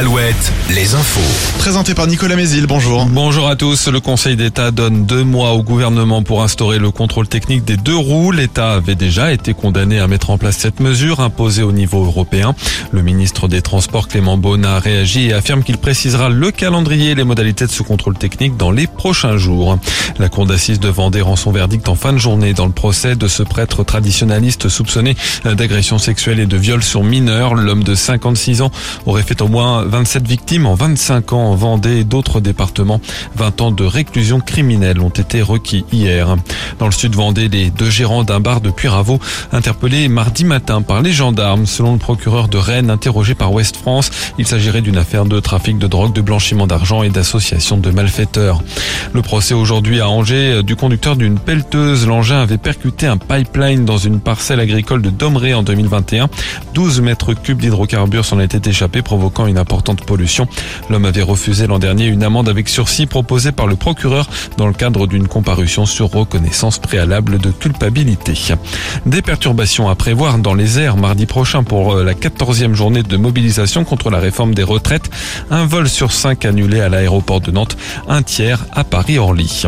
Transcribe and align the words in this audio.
Alouette, 0.00 0.50
les 0.70 0.94
infos. 0.94 1.58
Présenté 1.58 1.92
par 1.92 2.06
Nicolas 2.06 2.34
Mézil, 2.34 2.66
bonjour. 2.66 3.04
Bonjour 3.04 3.48
à 3.48 3.54
tous. 3.54 3.86
Le 3.88 4.00
Conseil 4.00 4.34
d'État 4.34 4.70
donne 4.70 5.04
deux 5.04 5.24
mois 5.24 5.50
au 5.50 5.62
gouvernement 5.62 6.22
pour 6.22 6.42
instaurer 6.42 6.78
le 6.78 6.90
contrôle 6.90 7.28
technique 7.28 7.66
des 7.66 7.76
deux 7.76 7.98
roues. 7.98 8.32
L'État 8.32 8.72
avait 8.72 8.94
déjà 8.94 9.30
été 9.30 9.52
condamné 9.52 9.98
à 10.00 10.06
mettre 10.06 10.30
en 10.30 10.38
place 10.38 10.56
cette 10.56 10.80
mesure 10.80 11.20
imposée 11.20 11.62
au 11.62 11.72
niveau 11.72 12.02
européen. 12.02 12.54
Le 12.92 13.02
ministre 13.02 13.46
des 13.46 13.60
Transports 13.60 14.08
Clément 14.08 14.38
Beaune 14.38 14.64
a 14.64 14.78
réagi 14.78 15.26
et 15.26 15.32
affirme 15.34 15.62
qu'il 15.62 15.76
précisera 15.76 16.30
le 16.30 16.50
calendrier 16.50 17.10
et 17.10 17.14
les 17.14 17.24
modalités 17.24 17.66
de 17.66 17.70
ce 17.70 17.82
contrôle 17.82 18.16
technique 18.16 18.56
dans 18.56 18.70
les 18.70 18.86
prochains 18.86 19.36
jours. 19.36 19.78
La 20.18 20.30
cour 20.30 20.46
d'assises 20.46 20.80
de 20.80 20.88
Vendée 20.88 21.20
rend 21.20 21.36
son 21.36 21.52
verdict 21.52 21.90
en 21.90 21.94
fin 21.94 22.14
de 22.14 22.18
journée 22.18 22.54
dans 22.54 22.66
le 22.66 22.72
procès 22.72 23.16
de 23.16 23.28
ce 23.28 23.42
prêtre 23.42 23.84
traditionnaliste 23.84 24.70
soupçonné 24.70 25.14
d'agression 25.44 25.98
sexuelle 25.98 26.40
et 26.40 26.46
de 26.46 26.56
viol 26.56 26.82
sur 26.82 27.04
mineurs. 27.04 27.54
L'homme 27.54 27.84
de 27.84 27.94
56 27.94 28.62
ans 28.62 28.70
aurait 29.04 29.24
fait 29.24 29.42
au 29.42 29.48
moins 29.48 29.89
27 29.90 30.26
victimes 30.26 30.66
en 30.66 30.74
25 30.74 31.32
ans 31.32 31.50
en 31.50 31.54
Vendée 31.54 31.98
et 31.98 32.04
d'autres 32.04 32.40
départements. 32.40 33.00
20 33.36 33.60
ans 33.60 33.70
de 33.70 33.84
réclusion 33.84 34.40
criminelle 34.40 35.00
ont 35.00 35.10
été 35.10 35.42
requis 35.42 35.84
hier. 35.92 36.36
Dans 36.78 36.86
le 36.86 36.92
sud 36.92 37.14
Vendée, 37.14 37.48
les 37.48 37.70
deux 37.70 37.90
gérants 37.90 38.24
d'un 38.24 38.40
bar 38.40 38.60
de 38.60 38.70
Puyraveau 38.70 39.18
interpellés 39.52 40.08
mardi 40.08 40.44
matin 40.44 40.80
par 40.82 41.02
les 41.02 41.12
gendarmes. 41.12 41.66
Selon 41.66 41.92
le 41.92 41.98
procureur 41.98 42.48
de 42.48 42.56
Rennes 42.56 42.90
interrogé 42.90 43.34
par 43.34 43.52
Ouest 43.52 43.76
France, 43.76 44.10
il 44.38 44.46
s'agirait 44.46 44.80
d'une 44.80 44.96
affaire 44.96 45.24
de 45.24 45.40
trafic 45.40 45.78
de 45.78 45.86
drogue, 45.86 46.12
de 46.12 46.20
blanchiment 46.20 46.66
d'argent 46.66 47.02
et 47.02 47.10
d'association 47.10 47.76
de 47.76 47.90
malfaiteurs. 47.90 48.62
Le 49.12 49.22
procès 49.22 49.54
aujourd'hui 49.54 50.00
à 50.00 50.08
Angers 50.08 50.62
du 50.62 50.76
conducteur 50.76 51.16
d'une 51.16 51.38
pelleteuse. 51.38 52.06
L'engin 52.06 52.40
avait 52.40 52.58
percuté 52.58 53.06
un 53.06 53.16
pipeline 53.16 53.84
dans 53.84 53.98
une 53.98 54.20
parcelle 54.20 54.60
agricole 54.60 55.02
de 55.02 55.10
Domeré 55.10 55.54
en 55.54 55.62
2021. 55.62 56.28
12 56.74 57.00
mètres 57.00 57.34
cubes 57.34 57.60
d'hydrocarbures 57.60 58.24
s'en 58.24 58.40
étaient 58.40 58.70
échappés, 58.70 59.02
provoquant 59.02 59.46
une 59.46 59.58
L'homme 60.88 61.04
avait 61.04 61.22
refusé 61.22 61.66
l'an 61.66 61.78
dernier 61.78 62.06
une 62.06 62.22
amende 62.22 62.48
avec 62.48 62.68
sursis 62.68 63.06
proposée 63.06 63.52
par 63.52 63.66
le 63.66 63.76
procureur 63.76 64.28
dans 64.56 64.66
le 64.66 64.72
cadre 64.72 65.06
d'une 65.06 65.28
comparution 65.28 65.86
sur 65.86 66.10
reconnaissance 66.10 66.78
préalable 66.78 67.38
de 67.38 67.50
culpabilité. 67.50 68.34
Des 69.06 69.22
perturbations 69.22 69.88
à 69.88 69.94
prévoir 69.94 70.38
dans 70.38 70.54
les 70.54 70.78
airs 70.78 70.96
mardi 70.96 71.26
prochain 71.26 71.62
pour 71.62 71.94
euh, 71.94 72.04
la 72.04 72.14
14e 72.14 72.74
journée 72.74 73.02
de 73.02 73.16
mobilisation 73.16 73.84
contre 73.84 74.10
la 74.10 74.18
réforme 74.18 74.54
des 74.54 74.62
retraites. 74.62 75.10
Un 75.50 75.66
vol 75.66 75.88
sur 75.88 76.12
cinq 76.12 76.44
annulé 76.44 76.80
à 76.80 76.88
l'aéroport 76.88 77.40
de 77.40 77.50
Nantes, 77.50 77.76
un 78.08 78.22
tiers 78.22 78.66
à 78.72 78.84
Paris-Orly. 78.84 79.66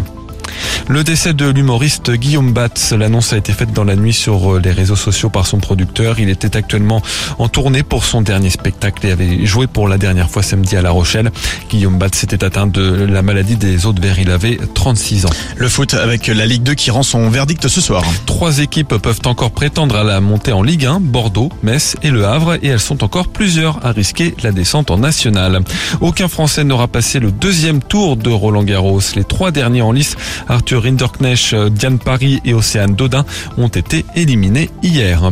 Le 0.88 1.04
décès 1.04 1.32
de 1.32 1.48
l'humoriste 1.48 2.10
Guillaume 2.10 2.52
Batz, 2.52 2.92
l'annonce 2.92 3.32
a 3.32 3.36
été 3.36 3.52
faite 3.52 3.72
dans 3.72 3.84
la 3.84 3.94
nuit 3.94 4.12
sur 4.12 4.56
euh, 4.56 4.60
les 4.60 4.72
réseaux 4.72 4.96
sociaux 4.96 5.30
par 5.30 5.46
son 5.46 5.58
producteur. 5.58 6.18
Il 6.18 6.28
était 6.28 6.56
actuellement 6.56 7.00
en 7.38 7.48
tournée 7.48 7.82
pour 7.82 8.04
son 8.04 8.20
dernier 8.20 8.50
spectacle 8.50 9.06
et 9.06 9.12
avait 9.12 9.46
joué 9.46 9.68
pour 9.68 9.86
la 9.86 9.96
dernière 9.96 10.28
fois 10.28 10.42
samedi 10.42 10.76
à 10.76 10.82
La 10.82 10.90
Rochelle. 10.90 11.30
Guillaume 11.70 11.98
Batz 11.98 12.24
était 12.24 12.42
atteint 12.44 12.66
de 12.66 13.06
la 13.08 13.22
maladie 13.22 13.56
des 13.56 13.86
os 13.86 13.94
de 13.94 14.00
verre. 14.00 14.18
Il 14.18 14.30
avait 14.30 14.58
36 14.74 15.26
ans. 15.26 15.30
Le 15.56 15.68
foot 15.68 15.94
avec 15.94 16.26
la 16.26 16.46
Ligue 16.46 16.64
2 16.64 16.74
qui 16.74 16.90
rend 16.90 17.04
son 17.04 17.30
verdict 17.30 17.68
ce 17.68 17.80
soir. 17.80 18.04
Trois 18.26 18.58
équipes 18.58 18.96
peuvent 18.98 19.20
encore 19.24 19.52
prétendre 19.52 19.96
à 19.96 20.04
la 20.04 20.20
montée 20.20 20.52
en 20.52 20.62
Ligue 20.62 20.86
1, 20.86 21.00
Bordeaux, 21.00 21.50
Metz 21.62 21.96
et 22.02 22.10
Le 22.10 22.26
Havre, 22.26 22.54
et 22.62 22.68
elles 22.68 22.80
sont 22.80 23.04
encore 23.04 23.28
plusieurs 23.28 23.86
à 23.86 23.92
risquer 23.92 24.34
la 24.42 24.50
descente 24.50 24.90
en 24.90 24.98
nationale. 24.98 25.60
Aucun 26.00 26.28
Français 26.28 26.64
n'aura 26.64 26.88
passé 26.88 27.20
le 27.20 27.30
deuxième 27.30 27.80
tour 27.82 28.16
de 28.16 28.30
Roland 28.30 28.64
Garros. 28.64 29.00
Les 29.14 29.24
trois 29.24 29.52
derniers 29.52 29.82
en 29.82 29.92
lice, 29.92 30.16
Arthur 30.48 30.71
Rinderknecht, 30.76 31.54
Diane 31.54 31.98
Paris 31.98 32.40
et 32.44 32.54
Océane 32.54 32.94
Dodin, 32.94 33.24
ont 33.58 33.68
été 33.68 34.04
éliminés 34.16 34.70
hier. 34.82 35.22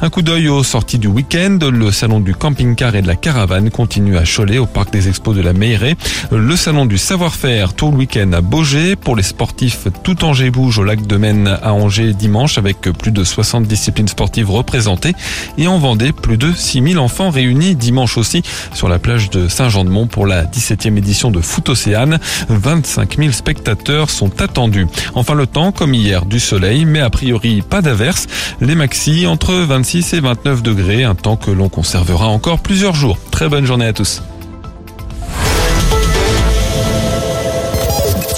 Un 0.00 0.10
coup 0.10 0.22
d'œil 0.22 0.48
aux 0.48 0.64
sorties 0.64 0.98
du 0.98 1.08
week-end. 1.08 1.58
Le 1.62 1.90
salon 1.90 2.20
du 2.20 2.34
camping-car 2.34 2.94
et 2.94 3.02
de 3.02 3.06
la 3.06 3.16
caravane 3.16 3.70
continue 3.70 4.16
à 4.16 4.24
Cholet 4.24 4.58
au 4.58 4.66
parc 4.66 4.92
des 4.92 5.08
expos 5.08 5.36
de 5.36 5.42
la 5.42 5.52
Meilleray. 5.52 5.96
Le 6.30 6.56
salon 6.56 6.86
du 6.86 6.98
savoir-faire 6.98 7.74
tout 7.74 7.90
le 7.90 7.96
week-end 7.98 8.32
à 8.32 8.40
Beaugé. 8.40 8.96
Pour 8.96 9.16
les 9.16 9.22
sportifs, 9.22 9.88
tout 10.02 10.24
Angers 10.24 10.50
bouge 10.50 10.78
au 10.78 10.84
lac 10.84 11.06
de 11.06 11.16
Maine 11.16 11.58
à 11.62 11.72
Angers 11.72 12.14
dimanche 12.14 12.58
avec 12.58 12.80
plus 12.80 13.12
de 13.12 13.24
60 13.24 13.66
disciplines 13.66 14.08
sportives 14.08 14.50
représentées. 14.50 15.14
Et 15.58 15.66
en 15.66 15.78
Vendée, 15.78 16.12
plus 16.12 16.36
de 16.36 16.52
6000 16.52 16.98
enfants 16.98 17.30
réunis 17.30 17.74
dimanche 17.74 18.16
aussi 18.18 18.42
sur 18.72 18.88
la 18.88 18.98
plage 18.98 19.30
de 19.30 19.48
Saint-Jean-de-Mont 19.48 20.06
pour 20.06 20.26
la 20.26 20.44
17e 20.44 20.96
édition 20.96 21.30
de 21.30 21.40
Foot 21.40 21.68
Océane. 21.68 22.18
25 22.48 23.16
000 23.18 23.32
spectateurs 23.32 24.10
sont 24.10 24.40
attendus. 24.40 24.81
Enfin 25.14 25.34
le 25.34 25.46
temps, 25.46 25.72
comme 25.72 25.94
hier, 25.94 26.24
du 26.24 26.40
soleil, 26.40 26.84
mais 26.84 27.00
a 27.00 27.10
priori 27.10 27.62
pas 27.62 27.82
d'averse. 27.82 28.26
Les 28.60 28.74
maxi 28.74 29.26
entre 29.26 29.54
26 29.54 30.14
et 30.14 30.20
29 30.20 30.62
degrés, 30.62 31.04
un 31.04 31.14
temps 31.14 31.36
que 31.36 31.50
l'on 31.50 31.68
conservera 31.68 32.28
encore 32.28 32.60
plusieurs 32.60 32.94
jours. 32.94 33.18
Très 33.30 33.48
bonne 33.48 33.66
journée 33.66 33.86
à 33.86 33.92
tous. 33.92 34.22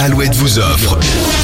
Alouette 0.01 0.35
vous 0.35 0.59
offre 0.59 0.99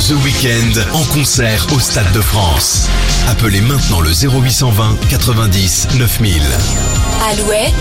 The 0.07 0.23
Weekend 0.23 0.85
en 0.93 1.03
concert 1.05 1.67
au 1.75 1.81
Stade 1.81 2.13
de 2.13 2.21
France. 2.21 2.89
Appelez 3.29 3.63
maintenant 3.63 4.01
le 4.01 4.11
0820 4.11 4.99
90 5.09 5.89
9000. 5.99 6.43
Alouette 7.31 7.75